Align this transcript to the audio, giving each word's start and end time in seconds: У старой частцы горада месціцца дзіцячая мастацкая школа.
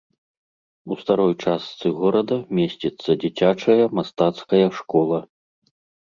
У 0.93 0.95
старой 1.01 1.33
частцы 1.43 1.91
горада 1.99 2.35
месціцца 2.59 3.09
дзіцячая 3.25 3.75
мастацкая 3.99 4.63
школа. 4.79 5.19